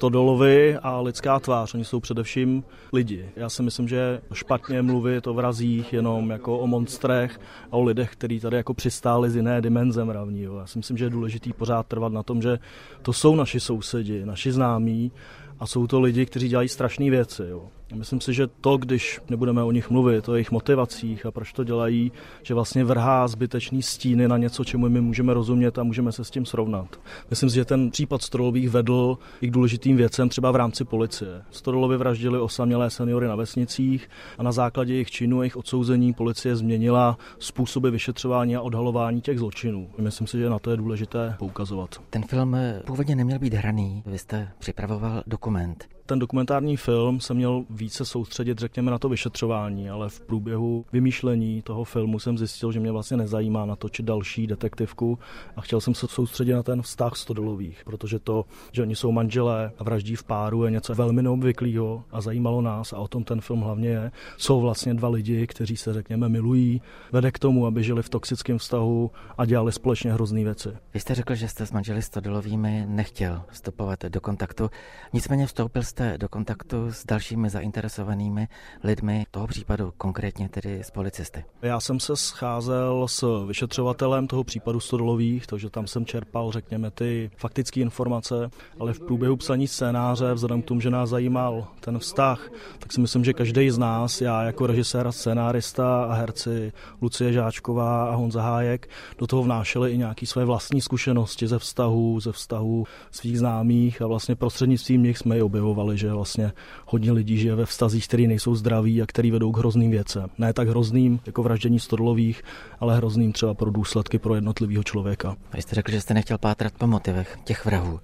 Stodolovi 0.00 0.76
a 0.76 1.00
lidská 1.00 1.40
tvář, 1.40 1.74
oni 1.74 1.84
jsou 1.84 2.00
především 2.00 2.64
lidi. 2.92 3.28
Já 3.36 3.48
si 3.48 3.62
myslím, 3.62 3.88
že 3.88 4.20
špatně 4.32 4.82
mluvit 4.82 5.26
o 5.26 5.34
vrazích 5.34 5.92
jenom 5.92 6.30
jako 6.30 6.58
o 6.58 6.66
monstrech 6.66 7.40
a 7.70 7.76
o 7.76 7.82
lidech, 7.82 8.12
kteří 8.12 8.40
tady 8.40 8.56
jako 8.56 8.74
přistáli 8.74 9.30
z 9.30 9.36
jiné 9.36 9.60
dimenze 9.60 10.04
mravní. 10.04 10.42
Já 10.42 10.66
si 10.66 10.78
myslím, 10.78 10.96
že 10.96 11.04
je 11.04 11.10
důležitý 11.10 11.52
pořád 11.52 11.86
trvat 11.86 12.12
na 12.12 12.22
tom, 12.22 12.42
že 12.42 12.58
to 13.02 13.12
jsou 13.12 13.36
naši 13.36 13.60
sousedi, 13.60 14.26
naši 14.26 14.52
známí 14.52 15.12
a 15.58 15.66
jsou 15.66 15.86
to 15.86 16.00
lidi, 16.00 16.26
kteří 16.26 16.48
dělají 16.48 16.68
strašné 16.68 17.10
věci. 17.10 17.42
Jo. 17.48 17.68
Myslím 17.94 18.20
si, 18.20 18.34
že 18.34 18.46
to, 18.46 18.76
když 18.76 19.20
nebudeme 19.30 19.62
o 19.62 19.72
nich 19.72 19.90
mluvit, 19.90 20.28
o 20.28 20.34
jejich 20.34 20.50
motivacích 20.50 21.26
a 21.26 21.30
proč 21.30 21.52
to 21.52 21.64
dělají, 21.64 22.12
že 22.42 22.54
vlastně 22.54 22.84
vrhá 22.84 23.28
zbytečný 23.28 23.82
stíny 23.82 24.28
na 24.28 24.36
něco, 24.36 24.64
čemu 24.64 24.88
my 24.88 25.00
můžeme 25.00 25.34
rozumět 25.34 25.78
a 25.78 25.82
můžeme 25.82 26.12
se 26.12 26.24
s 26.24 26.30
tím 26.30 26.46
srovnat. 26.46 27.00
Myslím 27.30 27.50
si, 27.50 27.56
že 27.56 27.64
ten 27.64 27.90
případ 27.90 28.22
Stodolových 28.22 28.70
vedl 28.70 29.18
i 29.40 29.48
k 29.48 29.50
důležitým 29.50 29.96
věcem 29.96 30.28
třeba 30.28 30.50
v 30.50 30.56
rámci 30.56 30.84
policie. 30.84 31.42
Stodolovi 31.50 31.96
vraždili 31.96 32.38
osamělé 32.38 32.90
seniory 32.90 33.26
na 33.26 33.36
vesnicích 33.36 34.08
a 34.38 34.42
na 34.42 34.52
základě 34.52 34.92
jejich 34.92 35.10
činů 35.10 35.40
a 35.40 35.42
jejich 35.42 35.56
odsouzení 35.56 36.12
policie 36.12 36.56
změnila 36.56 37.18
způsoby 37.38 37.88
vyšetřování 37.88 38.56
a 38.56 38.60
odhalování 38.60 39.20
těch 39.20 39.38
zločinů. 39.38 39.90
Myslím 39.98 40.26
si, 40.26 40.38
že 40.38 40.50
na 40.50 40.58
to 40.58 40.70
je 40.70 40.76
důležité 40.76 41.34
poukazovat. 41.38 41.96
Ten 42.10 42.22
film 42.22 42.56
původně 42.86 43.16
neměl 43.16 43.38
být 43.38 43.54
hraný, 43.54 44.02
vy 44.06 44.18
jste 44.18 44.48
připravoval 44.58 45.22
dokument 45.26 45.88
ten 46.10 46.18
dokumentární 46.18 46.76
film 46.76 47.20
se 47.20 47.34
měl 47.34 47.64
více 47.70 48.04
soustředit, 48.04 48.58
řekněme, 48.58 48.90
na 48.90 48.98
to 48.98 49.08
vyšetřování, 49.08 49.90
ale 49.90 50.08
v 50.08 50.20
průběhu 50.20 50.84
vymýšlení 50.92 51.62
toho 51.62 51.84
filmu 51.84 52.18
jsem 52.18 52.38
zjistil, 52.38 52.72
že 52.72 52.80
mě 52.80 52.92
vlastně 52.92 53.16
nezajímá 53.16 53.66
natočit 53.66 54.06
další 54.06 54.46
detektivku 54.46 55.18
a 55.56 55.60
chtěl 55.60 55.80
jsem 55.80 55.94
se 55.94 56.06
soustředit 56.08 56.52
na 56.52 56.62
ten 56.62 56.82
vztah 56.82 57.16
Stodolových, 57.16 57.82
protože 57.84 58.18
to, 58.18 58.44
že 58.72 58.82
oni 58.82 58.96
jsou 58.96 59.12
manželé 59.12 59.72
a 59.78 59.84
vraždí 59.84 60.16
v 60.16 60.24
páru, 60.24 60.64
je 60.64 60.70
něco 60.70 60.94
velmi 60.94 61.22
neobvyklého 61.22 62.04
a 62.10 62.20
zajímalo 62.20 62.60
nás 62.60 62.92
a 62.92 62.98
o 62.98 63.08
tom 63.08 63.24
ten 63.24 63.40
film 63.40 63.60
hlavně 63.60 63.88
je. 63.88 64.12
Jsou 64.36 64.60
vlastně 64.60 64.94
dva 64.94 65.08
lidi, 65.08 65.46
kteří 65.46 65.76
se, 65.76 65.92
řekněme, 65.92 66.28
milují, 66.28 66.82
vede 67.12 67.30
k 67.30 67.38
tomu, 67.38 67.66
aby 67.66 67.84
žili 67.84 68.02
v 68.02 68.08
toxickém 68.08 68.58
vztahu 68.58 69.10
a 69.38 69.44
dělali 69.44 69.72
společně 69.72 70.12
hrozné 70.12 70.44
věci. 70.44 70.68
Vy 70.94 71.00
jste 71.00 71.14
řekl, 71.14 71.34
že 71.34 71.48
jste 71.48 71.66
s 71.66 71.72
manželi 71.72 72.02
Stodolovými 72.02 72.84
nechtěl 72.88 73.42
vstupovat 73.48 74.04
do 74.04 74.20
kontaktu, 74.20 74.70
nicméně 75.12 75.46
vstoupil 75.46 75.82
jste 75.82 75.99
jste 76.00 76.18
do 76.18 76.28
kontaktu 76.28 76.92
s 76.92 77.06
dalšími 77.06 77.50
zainteresovanými 77.50 78.48
lidmi 78.84 79.24
toho 79.30 79.46
případu, 79.46 79.92
konkrétně 79.96 80.48
tedy 80.48 80.80
s 80.84 80.90
policisty? 80.90 81.44
Já 81.62 81.80
jsem 81.80 82.00
se 82.00 82.16
scházel 82.16 83.08
s 83.08 83.46
vyšetřovatelem 83.46 84.26
toho 84.26 84.44
případu 84.44 84.80
Stodolových, 84.80 85.46
takže 85.46 85.70
tam 85.70 85.86
jsem 85.86 86.04
čerpal, 86.06 86.52
řekněme, 86.52 86.90
ty 86.90 87.30
faktické 87.36 87.80
informace, 87.80 88.50
ale 88.78 88.92
v 88.92 89.00
průběhu 89.00 89.36
psaní 89.36 89.68
scénáře, 89.68 90.34
vzhledem 90.34 90.62
k 90.62 90.64
tomu, 90.64 90.80
že 90.80 90.90
nás 90.90 91.10
zajímal 91.10 91.66
ten 91.80 91.98
vztah, 91.98 92.50
tak 92.78 92.92
si 92.92 93.00
myslím, 93.00 93.24
že 93.24 93.32
každý 93.32 93.70
z 93.70 93.78
nás, 93.78 94.20
já 94.20 94.42
jako 94.42 94.66
režisér 94.66 95.06
a 95.06 95.12
scénárista 95.12 96.04
a 96.04 96.14
herci 96.14 96.72
Lucie 97.02 97.32
Žáčková 97.32 98.10
a 98.10 98.14
Honza 98.14 98.42
Hájek, 98.42 98.88
do 99.18 99.26
toho 99.26 99.42
vnášeli 99.42 99.92
i 99.92 99.98
nějaké 99.98 100.26
své 100.26 100.44
vlastní 100.44 100.80
zkušenosti 100.80 101.46
ze 101.46 101.58
vztahu, 101.58 102.20
ze 102.20 102.32
vztahu 102.32 102.84
svých 103.10 103.38
známých 103.38 104.02
a 104.02 104.06
vlastně 104.06 104.36
prostřednictvím 104.36 105.02
nich 105.02 105.18
jsme 105.18 105.36
je 105.36 105.44
objevovali 105.44 105.89
ukázali, 105.90 105.98
že 105.98 106.12
vlastně 106.12 106.52
hodně 106.86 107.12
lidí 107.12 107.38
žije 107.38 107.54
ve 107.54 107.66
vztazích, 107.66 108.08
které 108.08 108.26
nejsou 108.26 108.54
zdraví 108.54 109.02
a 109.02 109.06
které 109.06 109.30
vedou 109.30 109.52
k 109.52 109.58
hrozným 109.58 109.90
věcem. 109.90 110.30
Ne 110.38 110.52
tak 110.52 110.68
hrozným 110.68 111.20
jako 111.26 111.42
vraždění 111.42 111.80
stodolových, 111.80 112.42
ale 112.80 112.96
hrozným 112.96 113.32
třeba 113.32 113.54
pro 113.54 113.70
důsledky 113.70 114.18
pro 114.18 114.34
jednotlivého 114.34 114.84
člověka. 114.84 115.36
Vy 115.54 115.62
jste 115.62 115.74
řekl, 115.74 115.90
že 115.90 116.00
jste 116.00 116.14
nechtěl 116.14 116.38
pátrat 116.38 116.72
po 116.78 116.86
motivech 116.86 117.38
těch 117.44 117.64
vrahů. 117.64 118.00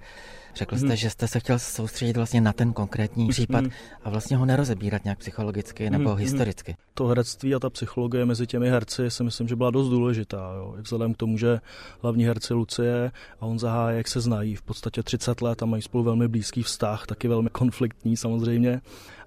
Řekl 0.56 0.76
jste, 0.76 0.86
hmm. 0.86 0.96
že 0.96 1.10
jste 1.10 1.28
se 1.28 1.40
chtěl 1.40 1.58
soustředit 1.58 2.16
vlastně 2.16 2.40
na 2.40 2.52
ten 2.52 2.72
konkrétní 2.72 3.24
hmm. 3.24 3.30
případ 3.30 3.64
a 4.04 4.10
vlastně 4.10 4.36
ho 4.36 4.46
nerozebírat 4.46 5.04
nějak 5.04 5.18
psychologicky 5.18 5.90
nebo 5.90 6.10
hmm. 6.10 6.18
historicky. 6.18 6.76
To 6.94 7.06
herectví 7.06 7.54
a 7.54 7.58
ta 7.58 7.70
psychologie 7.70 8.24
mezi 8.24 8.46
těmi 8.46 8.70
herci 8.70 9.10
si 9.10 9.24
myslím, 9.24 9.48
že 9.48 9.56
byla 9.56 9.70
dost 9.70 9.88
důležitá. 9.88 10.52
Jo. 10.56 10.74
Vzhledem 10.78 11.14
k 11.14 11.16
tomu, 11.16 11.38
že 11.38 11.60
hlavní 12.02 12.24
herci 12.24 12.54
Lucie 12.54 13.12
a 13.40 13.46
on 13.46 13.58
Zahájek 13.58 14.08
se 14.08 14.20
znají 14.20 14.54
v 14.54 14.62
podstatě 14.62 15.02
30 15.02 15.42
let 15.42 15.62
a 15.62 15.66
mají 15.66 15.82
spolu 15.82 16.04
velmi 16.04 16.28
blízký 16.28 16.62
vztah, 16.62 17.06
taky 17.06 17.28
velmi 17.28 17.50
konfliktní 17.50 18.16
samozřejmě. 18.16 18.80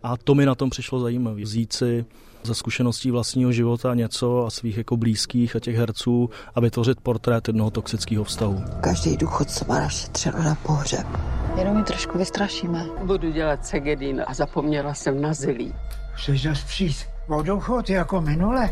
A 0.04 0.18
to 0.18 0.36
mi 0.36 0.46
na 0.46 0.56
tom 0.56 0.70
přišlo 0.70 1.00
zajímavé. 1.00 1.42
Vzít 1.42 1.74
si 1.74 2.06
ze 2.44 2.56
zkušeností 2.56 3.12
vlastního 3.12 3.52
života 3.52 3.94
něco 3.96 4.46
a 4.46 4.50
svých 4.50 4.78
jako 4.78 4.98
blízkých 4.98 5.56
a 5.56 5.60
těch 5.60 5.76
herců 5.76 6.30
a 6.56 6.60
vytvořit 6.60 7.00
portrét 7.02 7.48
jednoho 7.48 7.70
toxického 7.70 8.24
vztahu. 8.24 8.64
Každý 8.82 9.18
důchodce 9.18 9.66
má 9.68 9.80
našetřeno 9.80 10.44
na 10.44 10.56
pohřeb. 10.56 11.08
Jenom 11.58 11.78
mi 11.78 11.84
trošku 11.84 12.18
vystrašíme. 12.18 12.86
Budu 13.04 13.32
dělat 13.32 13.66
cegedín 13.66 14.24
a 14.28 14.34
zapomněla 14.34 14.94
jsem 14.94 15.22
na 15.22 15.34
zilí. 15.34 15.74
Chceš 16.14 16.44
nás 16.44 16.64
přijít 16.64 16.98
o 17.28 17.42
důchod 17.42 17.90
jako 17.90 18.22
minule? 18.22 18.70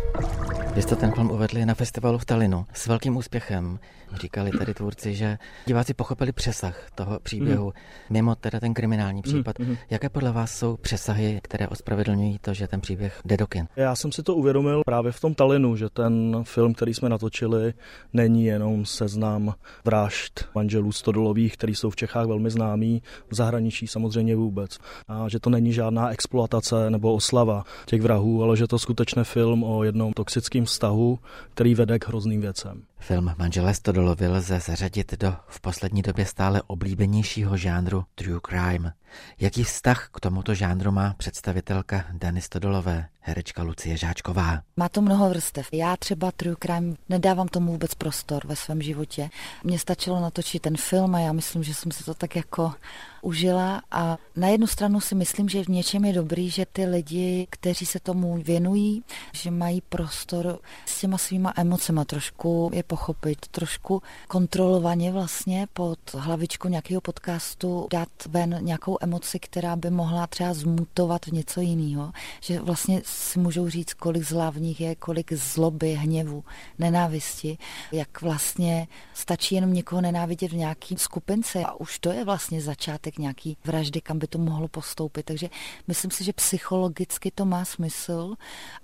Vy 0.77 0.83
jste 0.83 0.95
ten 0.95 1.11
film 1.11 1.31
uvedli 1.31 1.65
na 1.65 1.73
festivalu 1.73 2.17
v 2.17 2.25
Talinu 2.25 2.65
s 2.73 2.87
velkým 2.87 3.17
úspěchem. 3.17 3.79
Říkali 4.13 4.51
tady 4.51 4.73
tvůrci, 4.73 5.15
že 5.15 5.37
diváci 5.65 5.93
pochopili 5.93 6.31
přesah 6.31 6.91
toho 6.95 7.19
příběhu, 7.19 7.65
mm. 7.65 7.71
mimo 8.09 8.35
teda 8.35 8.59
ten 8.59 8.73
kriminální 8.73 9.21
případ. 9.21 9.59
Mm. 9.59 9.77
Jaké 9.89 10.09
podle 10.09 10.31
vás 10.31 10.57
jsou 10.57 10.77
přesahy, 10.77 11.39
které 11.43 11.67
ospravedlňují 11.67 12.39
to, 12.39 12.53
že 12.53 12.67
ten 12.67 12.81
příběh 12.81 13.21
jde 13.25 13.37
do 13.37 13.47
kin? 13.47 13.67
Já 13.75 13.95
jsem 13.95 14.11
si 14.11 14.23
to 14.23 14.35
uvědomil 14.35 14.81
právě 14.85 15.11
v 15.11 15.19
tom 15.19 15.33
Talinu, 15.33 15.75
že 15.75 15.89
ten 15.89 16.43
film, 16.43 16.73
který 16.73 16.93
jsme 16.93 17.09
natočili, 17.09 17.73
není 18.13 18.45
jenom 18.45 18.85
seznam 18.85 19.53
vražd 19.85 20.45
manželů 20.55 20.91
Stodolových, 20.91 21.53
který 21.53 21.75
jsou 21.75 21.89
v 21.89 21.95
Čechách 21.95 22.25
velmi 22.25 22.49
známí, 22.49 23.01
v 23.29 23.35
zahraničí 23.35 23.87
samozřejmě 23.87 24.35
vůbec. 24.35 24.77
A 25.07 25.29
že 25.29 25.39
to 25.39 25.49
není 25.49 25.73
žádná 25.73 26.09
exploatace 26.09 26.89
nebo 26.89 27.13
oslava 27.13 27.63
těch 27.85 28.01
vrahů, 28.01 28.43
ale 28.43 28.57
že 28.57 28.67
to 28.67 28.79
skutečně 28.79 29.23
film 29.23 29.63
o 29.63 29.83
jednom 29.83 30.13
toxickém 30.13 30.66
vztahu, 30.67 31.19
který 31.53 31.75
vede 31.75 31.99
k 31.99 32.07
hrozným 32.07 32.41
věcem. 32.41 32.83
Film 32.99 33.35
Manželé 33.37 33.73
Stodolovi 33.73 34.27
lze 34.27 34.59
zařadit 34.59 35.13
do 35.19 35.35
v 35.47 35.61
poslední 35.61 36.01
době 36.01 36.25
stále 36.25 36.61
oblíbenějšího 36.67 37.57
žánru 37.57 38.05
true 38.15 38.39
crime. 38.49 38.93
Jaký 39.39 39.63
vztah 39.63 40.09
k 40.13 40.19
tomuto 40.19 40.53
žánru 40.53 40.91
má 40.91 41.13
představitelka 41.17 42.05
Dany 42.13 42.41
Stodolové, 42.41 43.09
herečka 43.19 43.63
Lucie 43.63 43.97
Žáčková? 43.97 44.61
Má 44.77 44.89
to 44.89 45.01
mnoho 45.01 45.29
vrstev. 45.29 45.67
Já 45.71 45.97
třeba 45.97 46.31
true 46.31 46.55
crime 46.59 46.95
nedávám 47.09 47.47
tomu 47.47 47.71
vůbec 47.71 47.93
prostor 47.93 48.47
ve 48.47 48.55
svém 48.55 48.81
životě. 48.81 49.29
Mně 49.63 49.79
stačilo 49.79 50.19
natočit 50.19 50.61
ten 50.61 50.77
film 50.77 51.15
a 51.15 51.19
já 51.19 51.33
myslím, 51.33 51.63
že 51.63 51.73
jsem 51.73 51.91
si 51.91 52.03
to 52.03 52.13
tak 52.13 52.35
jako 52.35 52.73
užila 53.21 53.81
a 53.91 54.17
na 54.35 54.47
jednu 54.47 54.67
stranu 54.67 55.01
si 55.01 55.15
myslím, 55.15 55.49
že 55.49 55.63
v 55.63 55.67
něčem 55.67 56.05
je 56.05 56.13
dobrý, 56.13 56.49
že 56.49 56.65
ty 56.65 56.85
lidi, 56.85 57.47
kteří 57.49 57.85
se 57.85 57.99
tomu 57.99 58.37
věnují, 58.37 59.03
že 59.33 59.51
mají 59.51 59.81
prostor 59.81 60.59
s 60.85 60.99
těma 60.99 61.17
svýma 61.17 61.53
emocema 61.57 62.05
trošku 62.05 62.71
je 62.73 62.83
pochopit, 62.87 63.47
trošku 63.51 64.01
kontrolovaně 64.27 65.11
vlastně 65.11 65.67
pod 65.73 65.99
hlavičku 66.13 66.67
nějakého 66.67 67.01
podcastu 67.01 67.87
dát 67.91 68.09
ven 68.29 68.57
nějakou 68.61 68.97
emoci, 69.01 69.39
která 69.39 69.75
by 69.75 69.89
mohla 69.89 70.27
třeba 70.27 70.53
zmutovat 70.53 71.25
v 71.25 71.31
něco 71.31 71.61
jiného. 71.61 72.11
Že 72.41 72.59
vlastně 72.59 73.01
si 73.05 73.39
můžou 73.39 73.69
říct, 73.69 73.93
kolik 73.93 74.23
nich 74.57 74.81
je, 74.81 74.95
kolik 74.95 75.33
zloby, 75.33 75.93
hněvu, 75.93 76.43
nenávisti, 76.79 77.57
jak 77.91 78.21
vlastně 78.21 78.87
stačí 79.13 79.55
jenom 79.55 79.73
někoho 79.73 80.01
nenávidět 80.01 80.51
v 80.51 80.55
nějaký 80.55 80.95
skupince 80.97 81.63
a 81.63 81.73
už 81.73 81.99
to 81.99 82.11
je 82.11 82.25
vlastně 82.25 82.61
začátek 82.61 83.17
nějaký 83.17 83.57
vraždy, 83.65 84.01
kam 84.01 84.19
by 84.19 84.27
to 84.27 84.37
mohlo 84.37 84.67
postoupit. 84.67 85.23
Takže 85.23 85.49
myslím 85.87 86.11
si, 86.11 86.23
že 86.23 86.33
psychologicky 86.33 87.31
to 87.31 87.45
má 87.45 87.65
smysl, 87.65 88.35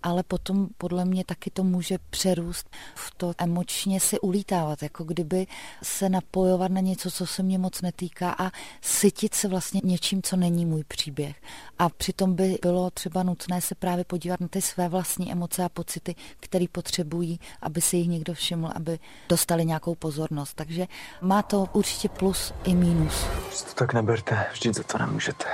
ale 0.04 0.24
potom 0.24 0.68
podle 0.78 1.06
mě 1.06 1.26
taky 1.26 1.50
to 1.50 1.64
může 1.64 1.98
přerůst 2.10 2.70
v 2.96 3.12
to 3.18 3.34
emočně 3.38 3.93
si 4.00 4.20
ulítávat, 4.20 4.84
jako 4.84 5.04
kdyby 5.04 5.48
se 5.84 6.10
napojovat 6.10 6.72
na 6.72 6.82
něco, 6.82 7.12
co 7.12 7.28
se 7.28 7.44
mě 7.44 7.58
moc 7.58 7.82
netýká 7.82 8.36
a 8.40 8.52
sytit 8.82 9.34
se 9.34 9.48
vlastně 9.48 9.82
něčím, 9.84 10.22
co 10.22 10.36
není 10.36 10.66
můj 10.66 10.84
příběh. 10.84 11.36
A 11.80 11.90
přitom 11.90 12.36
by 12.36 12.58
bylo 12.62 12.90
třeba 12.90 13.24
nutné 13.24 13.62
se 13.62 13.76
právě 13.76 14.06
podívat 14.06 14.40
na 14.40 14.48
ty 14.48 14.62
své 14.62 14.90
vlastní 14.90 15.32
emoce 15.32 15.64
a 15.64 15.70
pocity, 15.70 16.16
které 16.40 16.66
potřebují, 16.72 17.40
aby 17.62 17.82
si 17.82 17.98
jich 17.98 18.08
někdo 18.08 18.34
všiml, 18.34 18.70
aby 18.76 19.00
dostali 19.30 19.66
nějakou 19.66 19.96
pozornost. 19.96 20.54
Takže 20.54 20.88
má 21.22 21.42
to 21.42 21.68
určitě 21.74 22.10
plus 22.10 22.54
i 22.64 22.76
mínus. 22.76 23.26
To 23.66 23.74
tak 23.76 23.94
neberte, 23.94 24.46
vždyť 24.54 24.76
za 24.76 24.84
to 24.84 24.98
nemůžete. 24.98 25.46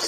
To 0.00 0.06